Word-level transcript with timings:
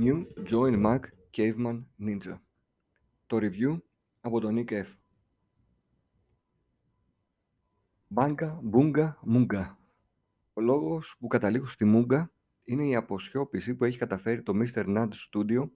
New 0.00 0.24
Join 0.50 0.84
Mac 0.84 1.00
Caveman 1.36 1.82
Ninja. 2.00 2.38
Το 3.26 3.38
review 3.40 3.78
από 4.20 4.40
τον 4.40 4.56
Nick 4.58 4.72
F. 4.72 4.86
Μπάγκα, 8.08 8.60
μπούγκα, 8.62 9.18
μούγκα. 9.22 9.78
Ο 10.52 10.60
λόγος 10.60 11.16
που 11.18 11.26
καταλήγω 11.26 11.66
στη 11.66 11.84
μούγκα 11.84 12.32
είναι 12.64 12.86
η 12.86 12.94
αποσιώπηση 12.94 13.74
που 13.74 13.84
έχει 13.84 13.98
καταφέρει 13.98 14.42
το 14.42 14.52
Mr. 14.56 14.84
Nudge 14.86 15.08
Studio 15.32 15.68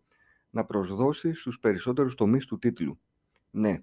να 0.51 0.65
προσδώσει 0.65 1.35
στους 1.35 1.59
περισσότερους 1.59 2.15
τομείς 2.15 2.47
του 2.47 2.59
τίτλου. 2.59 3.01
Ναι, 3.51 3.83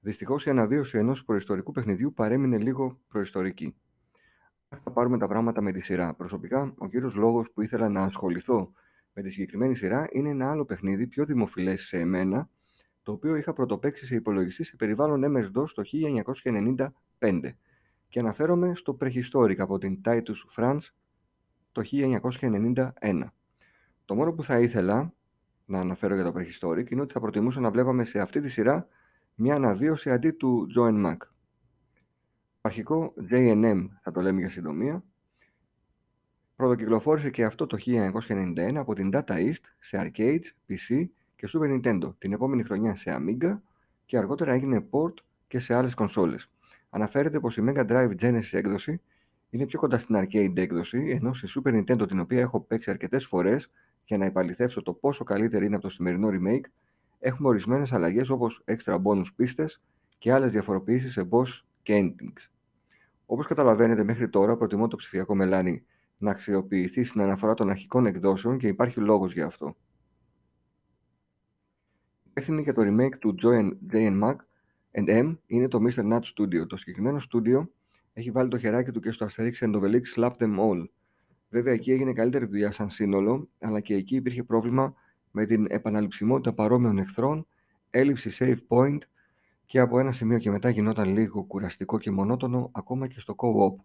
δυστυχώς 0.00 0.46
η 0.46 0.50
αναβίωση 0.50 0.98
ενός 0.98 1.24
προϊστορικού 1.24 1.72
παιχνιδιού 1.72 2.12
παρέμεινε 2.14 2.58
λίγο 2.58 3.00
προϊστορική. 3.08 3.74
Θα 4.68 4.90
πάρουμε 4.90 5.18
τα 5.18 5.26
πράγματα 5.26 5.60
με 5.60 5.72
τη 5.72 5.80
σειρά. 5.80 6.14
Προσωπικά, 6.14 6.74
ο 6.78 6.88
κύριος 6.88 7.14
λόγος 7.14 7.50
που 7.50 7.62
ήθελα 7.62 7.88
να 7.88 8.02
ασχοληθώ 8.02 8.72
με 9.14 9.22
τη 9.22 9.30
συγκεκριμένη 9.30 9.76
σειρά 9.76 10.08
είναι 10.12 10.28
ένα 10.28 10.50
άλλο 10.50 10.64
παιχνίδι 10.64 11.06
πιο 11.06 11.24
δημοφιλές 11.24 11.82
σε 11.82 11.98
εμένα, 11.98 12.48
το 13.02 13.12
οποίο 13.12 13.36
είχα 13.36 13.52
πρωτοπαίξει 13.52 14.06
σε 14.06 14.14
υπολογιστή 14.14 14.64
σε 14.64 14.76
περιβάλλον 14.76 15.36
MS-DOS 15.36 15.68
το 15.74 15.82
1995 17.18 17.40
και 18.08 18.18
αναφέρομαι 18.18 18.74
στο 18.74 18.96
Prehistoric 19.00 19.58
από 19.58 19.78
την 19.78 20.00
Titus 20.04 20.56
France 20.56 20.86
το 21.72 21.82
1991. 23.00 23.24
Το 24.04 24.14
μόνο 24.14 24.32
που 24.32 24.42
θα 24.42 24.60
ήθελα 24.60 25.14
να 25.64 25.80
αναφέρω 25.80 26.14
για 26.14 26.24
το 26.24 26.32
Prehistoric 26.36 26.90
είναι 26.90 27.00
ότι 27.00 27.12
θα 27.12 27.20
προτιμούσα 27.20 27.60
να 27.60 27.70
βλέπαμε 27.70 28.04
σε 28.04 28.20
αυτή 28.20 28.40
τη 28.40 28.48
σειρά 28.48 28.86
μια 29.34 29.54
αναβίωση 29.54 30.10
αντί 30.10 30.30
του 30.30 30.66
Joan 30.76 31.06
Mac. 31.06 31.16
Το 32.60 32.68
αρχικό 32.68 33.14
JNM 33.30 33.86
θα 34.02 34.10
το 34.10 34.20
λέμε 34.20 34.40
για 34.40 34.50
συντομία 34.50 35.04
Πρωτοκυκλοφόρησε 36.62 37.30
και 37.30 37.44
αυτό 37.44 37.66
το 37.66 37.76
1991 37.86 38.74
από 38.74 38.94
την 38.94 39.10
Data 39.12 39.32
East 39.32 39.64
σε 39.78 40.00
arcades, 40.00 40.44
PC 40.68 41.06
και 41.36 41.48
Super 41.52 41.80
Nintendo, 41.80 42.14
την 42.18 42.32
επόμενη 42.32 42.62
χρονιά 42.62 42.96
σε 42.96 43.18
Amiga 43.18 43.58
και 44.04 44.18
αργότερα 44.18 44.52
έγινε 44.52 44.86
port 44.90 45.14
και 45.48 45.58
σε 45.58 45.74
άλλες 45.74 45.94
κονσόλες. 45.94 46.50
Αναφέρεται 46.90 47.40
πως 47.40 47.56
η 47.56 47.64
Mega 47.66 47.86
Drive 47.86 48.14
Genesis 48.20 48.48
έκδοση 48.50 49.00
είναι 49.50 49.66
πιο 49.66 49.78
κοντά 49.78 49.98
στην 49.98 50.16
arcade 50.18 50.56
έκδοση, 50.56 51.08
ενώ 51.08 51.34
στη 51.34 51.48
Super 51.54 51.70
Nintendo 51.72 52.08
την 52.08 52.20
οποία 52.20 52.40
έχω 52.40 52.60
παίξει 52.60 52.90
αρκετές 52.90 53.26
φορές 53.26 53.70
για 54.04 54.18
να 54.18 54.24
υπαλληθεύσω 54.24 54.82
το 54.82 54.92
πόσο 54.92 55.24
καλύτερη 55.24 55.66
είναι 55.66 55.74
από 55.74 55.84
το 55.84 55.90
σημερινό 55.90 56.28
remake, 56.28 56.64
έχουμε 57.18 57.48
ορισμένες 57.48 57.92
αλλαγές 57.92 58.30
όπως 58.30 58.64
extra 58.64 59.02
bonus 59.02 59.26
πίστες 59.36 59.82
και 60.18 60.32
άλλες 60.32 60.50
διαφοροποιήσεις 60.50 61.12
σε 61.12 61.28
boss 61.30 61.48
και 61.82 62.00
endings. 62.02 62.50
Όπως 63.26 63.46
καταλαβαίνετε 63.46 64.04
μέχρι 64.04 64.28
τώρα 64.28 64.56
προτιμώ 64.56 64.88
το 64.88 64.96
ψηφιακό 64.96 65.34
μελάνι 65.34 65.84
να 66.22 66.30
αξιοποιηθεί 66.30 67.04
στην 67.04 67.20
αναφορά 67.20 67.54
των 67.54 67.70
αρχικών 67.70 68.06
εκδόσεων 68.06 68.58
και 68.58 68.68
υπάρχει 68.68 69.00
λόγος 69.00 69.32
για 69.32 69.46
αυτό. 69.46 69.76
Υπεύθυνη 72.28 72.62
για 72.62 72.72
το 72.72 72.82
remake 72.84 73.18
του 73.18 73.34
J&M 73.42 74.22
Mac 74.22 74.36
and 74.92 75.08
M 75.08 75.36
είναι 75.46 75.68
το 75.68 75.78
Mr. 75.86 76.12
Nut 76.12 76.20
Studio. 76.20 76.66
Το 76.66 76.76
συγκεκριμένο 76.76 77.20
studio 77.32 77.66
έχει 78.12 78.30
βάλει 78.30 78.48
το 78.48 78.58
χεράκι 78.58 78.90
του 78.90 79.00
και 79.00 79.10
στο 79.10 79.26
Asterix 79.26 79.52
and 79.60 79.74
Obelix 79.74 80.02
Slap 80.16 80.30
Them 80.36 80.58
All. 80.58 80.84
Βέβαια 81.48 81.72
εκεί 81.72 81.92
έγινε 81.92 82.12
καλύτερη 82.12 82.44
δουλειά 82.44 82.72
σαν 82.72 82.90
σύνολο, 82.90 83.48
αλλά 83.60 83.80
και 83.80 83.94
εκεί 83.94 84.16
υπήρχε 84.16 84.42
πρόβλημα 84.42 84.94
με 85.30 85.46
την 85.46 85.66
επαναληψιμότητα 85.68 86.52
παρόμοιων 86.52 86.98
εχθρών, 86.98 87.46
έλλειψη 87.90 88.30
save 88.38 88.76
point 88.76 88.98
και 89.64 89.78
από 89.78 89.98
ένα 89.98 90.12
σημείο 90.12 90.38
και 90.38 90.50
μετά 90.50 90.70
γινόταν 90.70 91.08
λίγο 91.08 91.42
κουραστικό 91.42 91.98
και 91.98 92.10
μονότονο 92.10 92.70
ακόμα 92.72 93.06
και 93.06 93.20
στο 93.20 93.34
co-op. 93.38 93.84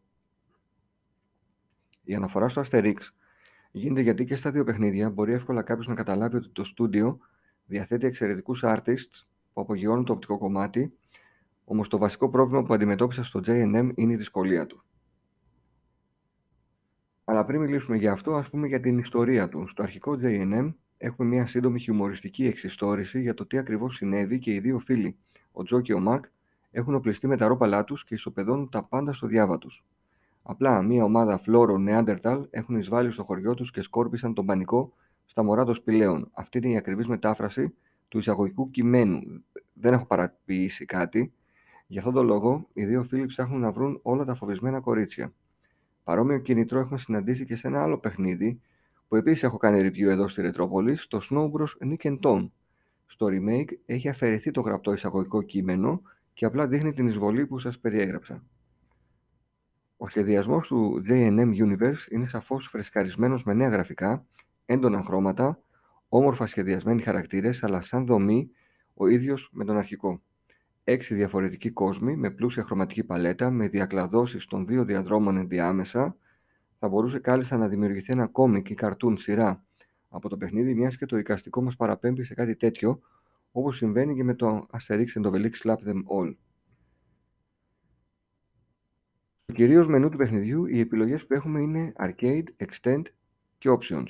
Η 2.08 2.16
αναφορά 2.16 2.50
στο 2.50 2.62
Asterix 2.66 2.96
γίνεται 3.72 4.02
γιατί 4.02 4.26
και 4.26 4.36
στα 4.36 4.52
δύο 4.52 4.64
παιχνίδια 4.64 5.10
μπορεί 5.10 5.34
εύκολα 5.34 5.62
κάποιος 5.62 5.88
να 5.88 5.96
καταλάβει 5.96 6.36
ότι 6.36 6.50
το 6.50 6.64
στούντιο 6.64 7.20
διαθέτει 7.66 8.06
εξαιρετικούς 8.06 8.64
artists 8.66 9.26
που 9.54 9.62
απογειώνουν 9.62 10.06
το 10.06 10.14
οπτικό 10.14 10.38
κομμάτι, 10.38 10.94
όμως 11.66 11.88
το 11.88 11.98
βασικό 11.98 12.30
πρόβλημα 12.30 12.64
που 12.64 12.73
αντιμετώπισα 12.73 13.23
στο 13.23 13.40
JNM 13.46 13.92
είναι 13.96 14.14
η 14.14 14.16
δυσκολία 14.16 14.66
του. 14.66 14.84
Αλλά 17.23 17.46
πριν 17.46 17.62
μιλήσουμε 17.62 17.98
για 17.98 18.12
αυτό, 18.12 18.36
ας 18.36 18.50
πούμε 18.50 18.67
για 18.67 18.80
την 18.80 18.98
ιστορία 18.98 19.50
του. 19.50 19.67
Στο 19.67 19.84
αρχικό 19.84 20.20
JNM 20.22 20.73
έχουμε 20.98 21.28
μια 21.28 21.48
σύντομη 21.48 21.80
χιουμοριστική 21.80 22.46
εξιστόρηση 22.46 23.22
για 23.22 23.34
το 23.34 23.46
τι 23.46 23.58
ακριβώς 23.58 23.96
συνέβη 23.96 24.40
και 24.40 24.54
οι 24.54 24.60
δύο 24.60 24.80
φίλοι, 24.80 25.17
ο 25.52 25.64
Τζο 25.64 25.82
και 25.82 25.94
ο 25.94 26.00
Μακ, 26.00 26.26
έχουν 26.72 26.96
οπλιστεί 26.96 27.28
με 27.28 27.38
τα 27.38 27.48
ρόπαλά 27.48 27.84
τους 27.84 28.04
και 28.04 28.14
ισοπεδώνουν 28.14 28.70
τα 28.70 28.84
πάντα 28.84 29.14
στο 29.14 29.28
διάβα 29.28 29.58
τους. 29.58 29.86
Απλά 30.50 30.82
μια 30.82 31.04
ομάδα 31.04 31.38
φλόρων 31.38 31.84
Νεάντερταλ 31.84 32.48
έχουν 32.50 32.76
εισβάλει 32.76 33.12
στο 33.12 33.24
χωριό 33.24 33.54
τους 33.54 33.72
και 33.72 33.82
σκόρπισαν 33.82 34.34
τον 34.34 34.46
πανικό 34.46 34.94
στα 35.26 35.44
μωρά 35.44 35.66
των 35.66 35.74
σπηλαίων. 35.74 36.30
Αυτή 36.34 36.58
είναι 36.58 36.70
η 36.70 36.78
ακριβής 36.78 37.08
μετάφραση 37.08 37.74
του 38.08 38.18
εισαγωγικού 38.18 38.72
κειμένου. 38.72 39.22
Δεν 39.74 39.94
έχω 39.94 40.06
παραποιήσει 40.06 40.86
κάτι. 40.86 41.34
Γι' 41.88 41.98
αυτόν 41.98 42.14
τον 42.14 42.26
λόγο, 42.26 42.68
οι 42.74 42.86
δύο 42.86 43.04
φίλοι 43.04 43.26
ψάχνουν 43.26 43.60
να 43.60 43.72
βρουν 43.72 44.00
όλα 44.02 44.26
τα 44.26 44.36
φοβισμένα 44.36 44.80
κορίτσια. 44.80 45.34
Παρόμοιο 46.04 46.40
κινητρό 46.40 46.80
έχουμε 46.80 47.00
συναντήσει 47.00 47.46
και 47.46 47.56
σε 47.56 47.68
ένα 47.68 47.82
άλλο 47.82 47.98
παιχνίδι, 47.98 48.62
που 49.08 49.16
επίσης 49.16 49.44
έχω 49.44 49.58
κάνει 49.58 49.90
review 49.90 50.08
εδώ 50.08 50.28
στη 50.28 50.42
Ρετρόπολη, 50.42 50.96
στο 50.96 51.20
Snow 51.30 51.52
Bros. 51.52 51.96
Nick 51.96 52.20
Tom. 52.20 52.50
Στο 53.06 53.28
remake 53.30 53.72
έχει 53.86 54.10
αφαιρεθεί 54.10 54.52
το 54.52 54.62
γραπτό 54.62 54.94
εισαγωγικό 54.94 55.42
κείμενο 55.42 56.02
και 56.34 56.46
απλά 56.46 56.68
δείχνει 56.68 56.94
την 56.94 57.08
εισβολή 57.08 57.48
που 57.48 57.60
σας 57.60 57.80
περιέγραψα. 57.80 58.44
Ο 59.98 60.08
σχεδιασμός 60.08 60.68
του 60.68 61.04
J&M 61.08 61.52
Universe 61.66 62.12
είναι 62.12 62.28
σαφώς 62.28 62.68
φρεσκαρισμένος 62.68 63.44
με 63.44 63.54
νέα 63.54 63.70
γραφικά, 63.70 64.26
έντονα 64.66 65.04
χρώματα, 65.04 65.60
όμορφα 66.10 66.46
σχεδιασμένοι 66.46 67.02
χαρακτήρες, 67.02 67.64
αλλά 67.64 67.82
σαν 67.82 68.06
δομή 68.06 68.50
ο 68.94 69.08
ίδιος 69.08 69.50
με 69.52 69.66
τον 69.66 69.78
αρχικό. 69.78 70.22
Έξι 70.84 71.16
διαφορετικοί 71.16 71.70
κόσμοι 71.70 72.16
με 72.16 72.30
πλούσια 72.30 72.64
χρωματική 72.64 73.04
παλέτα, 73.04 73.50
με 73.50 73.68
διακλαδώσεις 73.68 74.46
των 74.46 74.66
δύο 74.66 74.84
διαδρόμων 74.84 75.38
ενδιάμεσα, 75.38 76.16
θα 76.80 76.88
μπορούσε 76.88 77.20
κάλλιστα 77.20 77.58
να 77.58 77.68
δημιουργηθεί 77.68 78.12
ένα 78.12 78.28
κόμικ 78.28 78.70
ή 78.70 78.74
καρτούν 78.74 79.18
σειρά 79.18 79.64
από 80.10 80.30
το 80.30 80.38
παιχνίδι, 80.38 80.74
μιας 80.74 80.98
και 80.98 81.06
το 81.06 81.18
εικαστικό 81.18 81.62
μας 81.62 81.76
παραπέμπει 81.76 82.24
σε 82.24 82.34
κάτι 82.34 82.56
τέτοιο, 82.56 83.00
όπως 83.52 83.76
συμβαίνει 83.76 84.16
και 84.16 84.24
με 84.24 84.36
το 84.36 84.68
Asterix 84.72 85.08
and 85.16 85.32
Obelix 85.32 85.52
Slap 85.64 85.78
Them 85.88 86.02
All. 86.18 86.36
Στο 89.50 89.56
κυρίως 89.56 89.88
μενού 89.88 90.10
του 90.10 90.18
παιχνιδιού 90.18 90.66
οι 90.66 90.80
επιλογές 90.80 91.26
που 91.26 91.34
έχουμε 91.34 91.62
είναι 91.62 91.94
Arcade, 91.98 92.44
Extend 92.58 93.02
και 93.58 93.70
Options. 93.70 94.08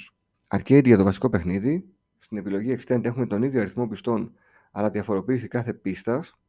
Arcade 0.48 0.86
για 0.86 0.98
το 0.98 1.04
βασικό 1.04 1.30
παιχνίδι. 1.30 1.90
Στην 2.20 2.38
επιλογή 2.38 2.78
Extend 2.78 3.06
έχουμε 3.06 3.28
τον 3.28 3.44
ίδιο 3.44 3.62
αριθμό 3.62 3.88
πιστών 3.88 4.34
αλλά 4.72 4.90
διαφοροποίηση 4.90 5.48
κάθε 5.48 5.74
πίστας. 5.74 6.40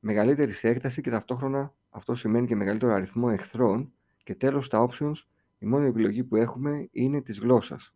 Μεγαλύτερη 0.00 0.52
σε 0.52 0.68
έκταση 0.68 1.00
και 1.00 1.10
ταυτόχρονα 1.10 1.74
αυτό 1.90 2.14
σημαίνει 2.14 2.46
και 2.46 2.56
μεγαλύτερο 2.56 2.92
αριθμό 2.92 3.28
εχθρών. 3.32 3.92
Και 4.22 4.34
τέλος 4.34 4.66
στα 4.66 4.88
Options 4.88 5.16
η 5.58 5.66
μόνη 5.66 5.86
επιλογή 5.86 6.24
που 6.24 6.36
έχουμε 6.36 6.88
είναι 6.92 7.20
της 7.20 7.38
γλώσσας. 7.38 7.94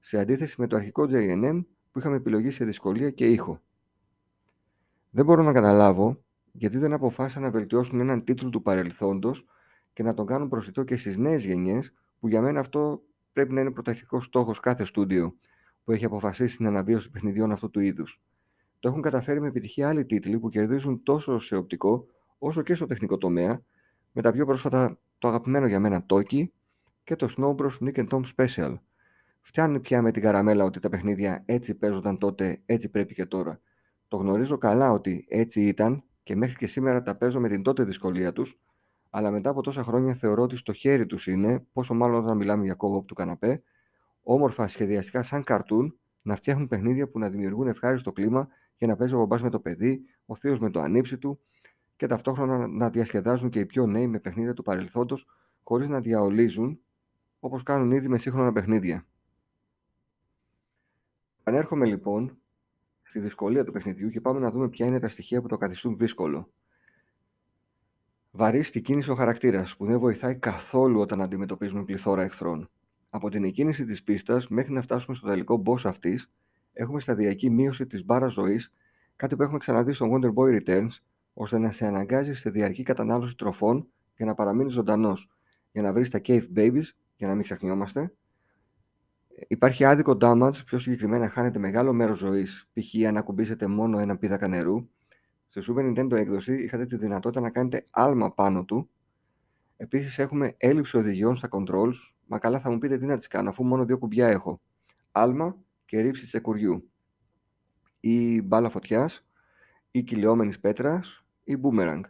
Σε 0.00 0.18
αντίθεση 0.18 0.54
με 0.58 0.66
το 0.66 0.76
αρχικό 0.76 1.06
JNM 1.10 1.64
που 1.92 1.98
είχαμε 1.98 2.16
επιλογή 2.16 2.50
σε 2.50 2.64
δυσκολία 2.64 3.10
και 3.10 3.26
ήχο. 3.26 3.60
Δεν 5.10 5.24
μπορώ 5.24 5.42
να 5.42 5.52
καταλάβω 5.52 6.22
γιατί 6.58 6.78
δεν 6.78 6.92
αποφάσισαν 6.92 7.42
να 7.42 7.50
βελτιώσουν 7.50 8.00
έναν 8.00 8.24
τίτλο 8.24 8.48
του 8.48 8.62
παρελθόντος 8.62 9.46
και 9.92 10.02
να 10.02 10.14
τον 10.14 10.26
κάνουν 10.26 10.48
προσιτό 10.48 10.84
και 10.84 10.96
στις 10.96 11.16
νέες 11.16 11.44
γενιές, 11.44 11.94
που 12.20 12.28
για 12.28 12.40
μένα 12.40 12.60
αυτό 12.60 13.02
πρέπει 13.32 13.52
να 13.52 13.60
είναι 13.60 13.70
πρωταρχικός 13.70 14.24
στόχος 14.24 14.60
κάθε 14.60 14.84
στούντιο 14.84 15.34
που 15.84 15.92
έχει 15.92 16.04
αποφασίσει 16.04 16.56
την 16.56 16.66
αναβίωση 16.66 17.10
παιχνιδιών 17.10 17.52
αυτού 17.52 17.70
του 17.70 17.80
είδους. 17.80 18.22
Το 18.80 18.88
έχουν 18.88 19.02
καταφέρει 19.02 19.40
με 19.40 19.46
επιτυχία 19.46 19.88
άλλοι 19.88 20.04
τίτλοι 20.04 20.38
που 20.38 20.48
κερδίζουν 20.48 21.02
τόσο 21.02 21.38
σε 21.38 21.56
οπτικό 21.56 22.06
όσο 22.38 22.62
και 22.62 22.74
στο 22.74 22.86
τεχνικό 22.86 23.18
τομέα, 23.18 23.62
με 24.12 24.22
τα 24.22 24.32
πιο 24.32 24.46
πρόσφατα 24.46 24.98
το 25.18 25.28
αγαπημένο 25.28 25.66
για 25.66 25.80
μένα 25.80 26.06
Toki 26.08 26.44
και 27.04 27.16
το 27.16 27.28
Snow 27.36 27.54
Bros. 27.54 27.88
Nick 27.88 27.94
and 27.94 28.08
Tom 28.08 28.22
Special. 28.36 28.74
Φτιάχνει 29.40 29.80
πια 29.80 30.02
με 30.02 30.10
την 30.10 30.22
καραμέλα 30.22 30.64
ότι 30.64 30.80
τα 30.80 30.88
παιχνίδια 30.88 31.42
έτσι 31.46 31.74
παίζονταν 31.74 32.18
τότε, 32.18 32.60
έτσι 32.66 32.88
πρέπει 32.88 33.14
και 33.14 33.26
τώρα. 33.26 33.60
Το 34.08 34.16
γνωρίζω 34.16 34.58
καλά 34.58 34.92
ότι 34.92 35.26
έτσι 35.28 35.62
ήταν 35.62 36.02
και 36.28 36.36
μέχρι 36.36 36.56
και 36.56 36.66
σήμερα 36.66 37.02
τα 37.02 37.16
παίζω 37.16 37.40
με 37.40 37.48
την 37.48 37.62
τότε 37.62 37.84
δυσκολία 37.84 38.32
τους, 38.32 38.58
αλλά 39.10 39.30
μετά 39.30 39.50
από 39.50 39.62
τόσα 39.62 39.82
χρόνια 39.82 40.14
θεωρώ 40.14 40.42
ότι 40.42 40.56
στο 40.56 40.72
χέρι 40.72 41.06
τους 41.06 41.26
είναι, 41.26 41.66
πόσο 41.72 41.94
μάλλον 41.94 42.24
όταν 42.24 42.36
μιλάμε 42.36 42.64
για 42.64 42.74
κόβο 42.74 43.02
του 43.02 43.14
καναπέ, 43.14 43.62
όμορφα 44.22 44.68
σχεδιαστικά 44.68 45.22
σαν 45.22 45.44
καρτούν 45.44 45.98
να 46.22 46.36
φτιάχνουν 46.36 46.68
παιχνίδια 46.68 47.08
που 47.08 47.18
να 47.18 47.28
δημιουργούν 47.28 47.68
ευχάριστο 47.68 48.12
κλίμα 48.12 48.48
για 48.76 48.86
να 48.86 48.96
παίζει 48.96 49.14
ο 49.14 49.18
μπαμπάς 49.18 49.42
με 49.42 49.50
το 49.50 49.60
παιδί, 49.60 50.00
ο 50.26 50.36
θείος 50.36 50.58
με 50.58 50.70
το 50.70 50.80
ανήψι 50.80 51.18
του 51.18 51.40
και 51.96 52.06
ταυτόχρονα 52.06 52.66
να 52.66 52.90
διασκεδάζουν 52.90 53.50
και 53.50 53.58
οι 53.58 53.66
πιο 53.66 53.86
νέοι 53.86 54.06
με 54.06 54.18
παιχνίδια 54.18 54.54
του 54.54 54.62
παρελθόντος 54.62 55.26
χωρίς 55.62 55.88
να 55.88 56.00
διαολίζουν 56.00 56.78
όπως 57.40 57.62
κάνουν 57.62 57.90
ήδη 57.90 58.08
με 58.08 58.18
σύγχρονα 58.18 58.52
παιχνίδια. 58.52 59.06
Ανέρχομαι 61.42 61.86
λοιπόν 61.86 62.38
στη 63.08 63.18
δυσκολία 63.18 63.64
του 63.64 63.72
παιχνιδιού 63.72 64.10
και 64.10 64.20
πάμε 64.20 64.40
να 64.40 64.50
δούμε 64.50 64.68
ποια 64.68 64.86
είναι 64.86 65.00
τα 65.00 65.08
στοιχεία 65.08 65.40
που 65.40 65.48
το 65.48 65.56
καθιστούν 65.56 65.96
δύσκολο. 65.98 66.50
Βαρύ 68.30 68.62
στην 68.62 68.82
κίνηση 68.82 69.10
ο 69.10 69.14
χαρακτήρας, 69.14 69.76
που 69.76 69.86
δεν 69.86 69.98
βοηθάει 69.98 70.36
καθόλου 70.36 71.00
όταν 71.00 71.22
αντιμετωπίζουμε 71.22 71.84
πληθώρα 71.84 72.22
εχθρών. 72.22 72.70
Από 73.10 73.30
την 73.30 73.44
εκκίνηση 73.44 73.84
της 73.84 74.02
πίστας 74.02 74.48
μέχρι 74.48 74.72
να 74.72 74.82
φτάσουμε 74.82 75.16
στο 75.16 75.26
τελικό 75.26 75.62
boss 75.66 75.84
αυτής, 75.84 76.30
έχουμε 76.72 77.00
σταδιακή 77.00 77.50
μείωση 77.50 77.86
της 77.86 78.04
μπάρας 78.04 78.32
ζωής, 78.32 78.72
κάτι 79.16 79.36
που 79.36 79.42
έχουμε 79.42 79.58
ξαναδεί 79.58 79.92
στο 79.92 80.06
Wonder 80.12 80.32
Boy 80.34 80.60
Returns, 80.60 80.92
ώστε 81.34 81.58
να 81.58 81.70
σε 81.70 81.86
αναγκάζει 81.86 82.34
σε 82.34 82.50
διαρκή 82.50 82.82
κατανάλωση 82.82 83.36
τροφών 83.36 83.88
για 84.16 84.26
να 84.26 84.34
παραμείνεις 84.34 84.72
ζωντανός, 84.72 85.28
για 85.72 85.82
να 85.82 85.92
βρεις 85.92 86.10
τα 86.10 86.20
cave 86.24 86.46
babies, 86.56 86.86
για 87.16 87.28
να 87.28 87.34
μην 87.34 87.42
ξεχνιόμαστε. 87.42 88.12
Υπάρχει 89.46 89.84
άδικο 89.84 90.16
damage, 90.20 90.64
πιο 90.66 90.78
συγκεκριμένα 90.78 91.28
χάνεται 91.28 91.58
μεγάλο 91.58 91.92
μέρος 91.92 92.18
ζωής, 92.18 92.68
π.χ. 92.72 93.06
αν 93.06 93.16
ακουμπήσετε 93.16 93.66
μόνο 93.66 93.98
ένα 93.98 94.16
πίδακα 94.16 94.48
νερού. 94.48 94.88
Στο 95.48 95.74
Super 95.74 95.80
Nintendo 95.80 96.12
έκδοση 96.12 96.62
είχατε 96.62 96.86
τη 96.86 96.96
δυνατότητα 96.96 97.40
να 97.40 97.50
κάνετε 97.50 97.82
άλμα 97.90 98.32
πάνω 98.32 98.64
του. 98.64 98.90
Επίσης 99.76 100.18
έχουμε 100.18 100.54
έλλειψη 100.56 100.96
οδηγιών 100.96 101.36
στα 101.36 101.48
controls. 101.50 101.94
Μα 102.26 102.38
καλά 102.38 102.60
θα 102.60 102.70
μου 102.70 102.78
πείτε 102.78 102.98
τι 102.98 103.04
να 103.04 103.18
τις 103.18 103.26
κάνω, 103.26 103.48
αφού 103.48 103.64
μόνο 103.64 103.84
δύο 103.84 103.98
κουμπιά 103.98 104.28
έχω. 104.28 104.60
Άλμα 105.12 105.56
και 105.84 106.00
ρήψη 106.00 106.26
τσεκουριού. 106.26 106.90
Ή 108.00 108.42
μπάλα 108.42 108.70
φωτιάς, 108.70 109.26
ή 109.90 110.02
κυλιόμενης 110.02 110.60
πέτρας, 110.60 111.24
ή 111.44 111.56
boomerang. 111.62 112.00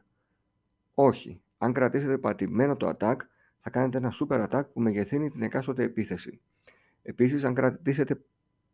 Όχι. 0.94 1.40
Αν 1.58 1.72
κρατήσετε 1.72 2.18
πατημένο 2.18 2.74
το 2.74 2.88
attack, 2.88 3.16
θα 3.60 3.70
κάνετε 3.70 3.98
ένα 3.98 4.12
super 4.20 4.48
attack 4.48 4.62
που 4.72 4.80
μεγεθύνει 4.80 5.30
την 5.30 5.42
εκάστοτε 5.42 5.82
επίθεση. 5.82 6.40
Επίσης, 7.02 7.44
αν 7.44 7.54
κρατήσετε 7.54 8.20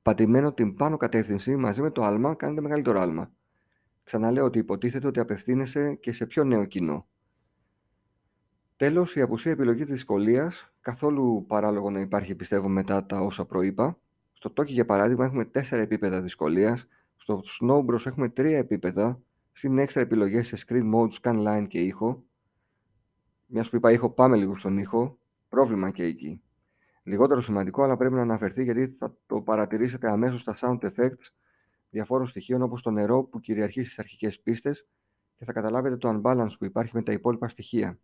πατημένο 0.02 0.52
την 0.52 0.74
πάνω 0.74 0.96
κατεύθυνση 0.96 1.56
μαζί 1.56 1.82
με 1.82 1.90
το 1.90 2.02
άλμα, 2.02 2.34
κάνετε 2.34 2.60
μεγαλύτερο 2.60 3.00
άλμα. 3.00 3.32
Ξαναλέω 4.04 4.44
ότι 4.44 4.58
υποτίθεται 4.58 5.06
ότι 5.06 5.20
απευθύνεσαι 5.20 5.94
και 5.94 6.12
σε 6.12 6.26
πιο 6.26 6.44
νέο 6.44 6.64
κοινό. 6.64 7.06
Τέλος, 8.76 9.16
η 9.16 9.20
απουσία 9.20 9.52
επιλογής 9.52 9.88
δυσκολίας, 9.88 10.72
καθόλου 10.80 11.44
παράλογο 11.46 11.90
να 11.90 12.00
υπάρχει 12.00 12.34
πιστεύω 12.34 12.68
μετά 12.68 13.06
τα 13.06 13.20
όσα 13.20 13.44
προείπα. 13.44 13.98
Στο 14.32 14.52
Toki 14.56 14.66
για 14.66 14.84
παράδειγμα 14.84 15.24
έχουμε 15.24 15.44
4 15.44 15.78
επίπεδα 15.78 16.20
δυσκολίας, 16.20 16.86
στο 17.16 17.42
Snow 17.60 17.84
Bros 17.84 18.06
έχουμε 18.06 18.28
3 18.28 18.44
επίπεδα, 18.44 19.20
συν 19.52 19.78
έξτρα 19.78 20.02
επιλογές 20.02 20.46
σε 20.46 20.56
screen 20.66 20.94
mode, 20.94 21.10
scan 21.20 21.46
line 21.46 21.66
και 21.68 21.80
ήχο. 21.80 22.24
Μιας 23.46 23.70
που 23.70 23.76
είπα 23.76 23.92
ήχο, 23.92 24.10
πάμε 24.10 24.36
λίγο 24.36 24.56
στον 24.56 24.78
ήχο. 24.78 25.18
Πρόβλημα 25.48 25.90
και 25.90 26.02
εκεί. 26.02 26.42
Λιγότερο 27.06 27.40
σημαντικό, 27.40 27.82
αλλά 27.82 27.96
πρέπει 27.96 28.14
να 28.14 28.20
αναφερθεί 28.20 28.62
γιατί 28.62 28.96
θα 28.98 29.16
το 29.26 29.40
παρατηρήσετε 29.40 30.10
αμέσως 30.10 30.40
στα 30.40 30.54
sound 30.56 30.78
effects 30.78 31.30
διαφόρων 31.90 32.26
στοιχείων 32.26 32.62
όπως 32.62 32.82
το 32.82 32.90
νερό 32.90 33.24
που 33.24 33.40
κυριαρχεί 33.40 33.84
στις 33.84 33.98
αρχικές 33.98 34.40
πίστες 34.40 34.86
και 35.36 35.44
θα 35.44 35.52
καταλάβετε 35.52 35.96
το 35.96 36.08
unbalance 36.08 36.58
που 36.58 36.64
υπάρχει 36.64 36.96
με 36.96 37.02
τα 37.02 37.12
υπόλοιπα 37.12 37.48
στοιχεία. 37.48 37.98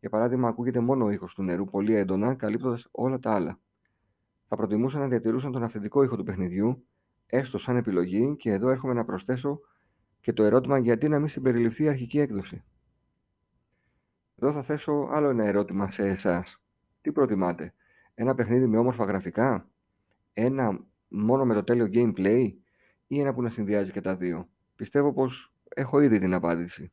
Για 0.00 0.10
παράδειγμα, 0.10 0.48
ακούγεται 0.48 0.80
μόνο 0.80 1.04
ο 1.04 1.10
ήχος 1.10 1.34
του 1.34 1.42
νερού 1.42 1.64
πολύ 1.64 1.94
έντονα, 1.94 2.34
καλύπτοντας 2.34 2.88
όλα 2.90 3.18
τα 3.18 3.34
άλλα. 3.34 3.60
Θα 4.48 4.56
προτιμούσα 4.56 4.98
να 4.98 5.08
διατηρούσαν 5.08 5.52
τον 5.52 5.62
αυθεντικό 5.62 6.02
ήχο 6.02 6.16
του 6.16 6.24
παιχνιδιού, 6.24 6.86
έστω 7.26 7.58
σαν 7.58 7.76
επιλογή, 7.76 8.36
και 8.36 8.52
εδώ 8.52 8.68
έρχομαι 8.68 8.92
να 8.92 9.04
προσθέσω 9.04 9.60
και 10.20 10.32
το 10.32 10.42
ερώτημα 10.42 10.78
γιατί 10.78 11.08
να 11.08 11.18
μην 11.18 11.28
συμπεριληφθεί 11.28 11.82
η 11.82 11.88
αρχική 11.88 12.18
έκδοση. 12.18 12.64
Εδώ 14.36 14.52
θα 14.52 14.62
θέσω 14.62 15.08
άλλο 15.12 15.28
ένα 15.28 15.44
ερώτημα 15.44 15.90
σε 15.90 16.02
εσάς. 16.02 16.62
Τι 17.00 17.12
προτιμάτε, 17.12 17.74
ένα 18.20 18.34
παιχνίδι 18.34 18.66
με 18.66 18.78
όμορφα 18.78 19.04
γραφικά, 19.04 19.68
ένα 20.32 20.80
μόνο 21.08 21.44
με 21.44 21.54
το 21.54 21.64
τέλειο 21.64 21.88
gameplay 21.92 22.52
ή 23.06 23.20
ένα 23.20 23.34
που 23.34 23.42
να 23.42 23.50
συνδυάζει 23.50 23.90
και 23.90 24.00
τα 24.00 24.16
δύο. 24.16 24.48
Πιστεύω 24.76 25.12
πως 25.12 25.52
έχω 25.68 26.00
ήδη 26.00 26.18
την 26.18 26.34
απάντηση. 26.34 26.92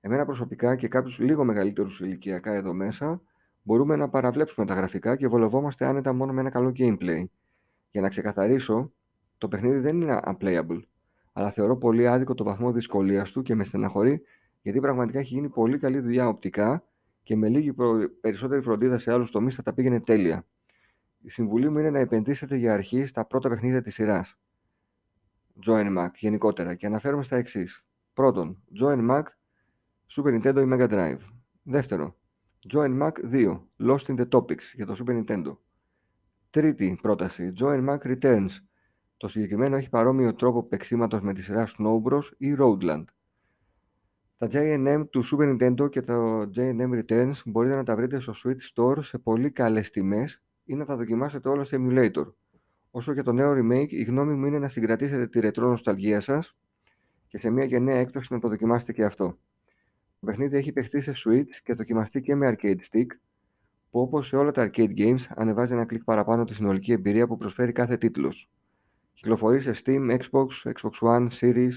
Εμένα 0.00 0.24
προσωπικά 0.24 0.76
και 0.76 0.88
κάποιους 0.88 1.18
λίγο 1.18 1.44
μεγαλύτερους 1.44 2.00
ηλικιακά 2.00 2.52
εδώ 2.52 2.72
μέσα 2.72 3.22
μπορούμε 3.62 3.96
να 3.96 4.08
παραβλέψουμε 4.08 4.66
τα 4.66 4.74
γραφικά 4.74 5.16
και 5.16 5.26
βολευόμαστε 5.26 5.86
άνετα 5.86 6.12
μόνο 6.12 6.32
με 6.32 6.40
ένα 6.40 6.50
καλό 6.50 6.72
gameplay. 6.76 7.24
Για 7.90 8.00
να 8.00 8.08
ξεκαθαρίσω, 8.08 8.92
το 9.38 9.48
παιχνίδι 9.48 9.78
δεν 9.78 10.00
είναι 10.00 10.20
unplayable, 10.24 10.82
αλλά 11.32 11.50
θεωρώ 11.50 11.76
πολύ 11.76 12.08
άδικο 12.08 12.34
το 12.34 12.44
βαθμό 12.44 12.72
δυσκολίας 12.72 13.30
του 13.30 13.42
και 13.42 13.54
με 13.54 13.64
στεναχωρεί 13.64 14.22
γιατί 14.62 14.80
πραγματικά 14.80 15.18
έχει 15.18 15.34
γίνει 15.34 15.48
πολύ 15.48 15.78
καλή 15.78 16.00
δουλειά 16.00 16.28
οπτικά 16.28 16.84
και 17.22 17.36
με 17.36 17.48
λίγη 17.48 17.74
περισσότερη 18.20 18.62
φροντίδα 18.62 18.98
σε 18.98 19.12
άλλους 19.12 19.30
τομείς 19.30 19.54
θα 19.54 19.62
τα 19.62 19.72
πήγαινε 19.72 20.00
τέλεια. 20.00 20.46
Η 21.18 21.30
συμβουλή 21.30 21.70
μου 21.70 21.78
είναι 21.78 21.90
να 21.90 21.98
επενδύσετε 21.98 22.56
για 22.56 22.72
αρχή 22.72 23.06
στα 23.06 23.26
πρώτα 23.26 23.48
παιχνίδια 23.48 23.82
της 23.82 23.94
σειράς. 23.94 24.38
Join 25.66 25.98
Mac 25.98 26.10
γενικότερα 26.14 26.74
και 26.74 26.86
αναφέρομαι 26.86 27.22
στα 27.22 27.36
εξής. 27.36 27.84
Πρώτον, 28.14 28.62
Join 28.80 29.10
Mac, 29.10 29.22
Super 30.14 30.40
Nintendo 30.40 30.56
ή 30.56 30.68
Mega 30.72 30.88
Drive. 30.90 31.18
Δεύτερο, 31.62 32.16
Join 32.72 33.02
Mac 33.02 33.12
2, 33.32 33.60
Lost 33.78 34.06
in 34.06 34.16
the 34.16 34.28
Topics 34.28 34.64
για 34.74 34.86
το 34.86 34.96
Super 34.98 35.24
Nintendo. 35.24 35.56
Τρίτη 36.50 36.98
πρόταση, 37.02 37.52
Join 37.60 37.88
Mac 37.88 37.98
Returns. 37.98 38.50
Το 39.16 39.28
συγκεκριμένο 39.28 39.76
έχει 39.76 39.88
παρόμοιο 39.88 40.34
τρόπο 40.34 40.62
παίξήματο 40.62 41.22
με 41.22 41.34
τη 41.34 41.42
σειρά 41.42 41.66
Snow 41.66 42.02
Bros 42.02 42.24
ή 42.36 42.54
Roadland. 42.58 43.04
Τα 44.42 44.48
J&M 44.52 45.04
του 45.10 45.22
Super 45.24 45.56
Nintendo 45.56 45.90
και 45.90 46.00
το 46.00 46.40
J&M 46.56 47.02
Returns 47.02 47.32
μπορείτε 47.44 47.74
να 47.74 47.84
τα 47.84 47.96
βρείτε 47.96 48.18
στο 48.20 48.32
Switch 48.44 48.74
Store 48.74 49.04
σε 49.04 49.18
πολύ 49.18 49.50
καλές 49.50 49.90
τιμές 49.90 50.42
ή 50.64 50.74
να 50.74 50.84
τα 50.84 50.96
δοκιμάσετε 50.96 51.48
όλα 51.48 51.64
σε 51.64 51.76
emulator. 51.80 52.32
Όσο 52.90 53.12
για 53.12 53.22
το 53.22 53.32
νέο 53.32 53.52
remake, 53.52 53.88
η 53.88 54.02
γνώμη 54.02 54.34
μου 54.34 54.46
είναι 54.46 54.58
να 54.58 54.68
συγκρατήσετε 54.68 55.26
τη 55.26 55.40
ρετρό 55.40 55.68
νοσταλγία 55.68 56.20
σας 56.20 56.56
και 57.28 57.38
σε 57.38 57.50
μια 57.50 57.64
γενναία 57.64 57.96
έκπτωση 57.96 58.32
να 58.32 58.38
το 58.38 58.48
δοκιμάσετε 58.48 58.92
και 58.92 59.04
αυτό. 59.04 59.38
Το 60.20 60.26
παιχνίδι 60.26 60.56
έχει 60.56 60.72
παιχτεί 60.72 61.00
σε 61.00 61.12
Switch 61.16 61.60
και 61.64 61.72
δοκιμαστεί 61.72 62.20
και 62.20 62.34
με 62.34 62.56
arcade 62.56 62.80
stick, 62.90 63.06
που 63.90 64.00
όπως 64.00 64.26
σε 64.26 64.36
όλα 64.36 64.50
τα 64.50 64.70
arcade 64.70 64.98
games 64.98 65.24
ανεβάζει 65.28 65.72
ένα 65.72 65.84
κλικ 65.84 66.04
παραπάνω 66.04 66.44
τη 66.44 66.54
συνολική 66.54 66.92
εμπειρία 66.92 67.26
που 67.26 67.36
προσφέρει 67.36 67.72
κάθε 67.72 67.96
τίτλος. 67.96 68.50
Κυκλοφορεί 69.12 69.60
σε 69.60 69.72
Steam, 69.84 70.18
Xbox, 70.18 70.46
Xbox 70.62 70.90
One, 71.00 71.28
Series, 71.40 71.72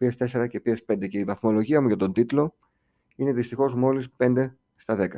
PS4 0.00 0.46
και 0.48 0.62
PS5 0.66 1.08
και 1.08 1.18
η 1.18 1.24
βαθμολογία 1.24 1.80
μου 1.80 1.86
για 1.86 1.96
τον 1.96 2.12
τίτλο 2.12 2.54
είναι 3.16 3.32
δυστυχώς 3.32 3.74
μόλις 3.74 4.08
5 4.16 4.50
στα 4.76 4.96
10. 4.96 5.08